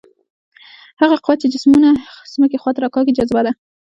[1.01, 1.89] هغه قوه چې جسمونه
[2.33, 3.51] ځمکې خواته راکاږي جاذبه ده.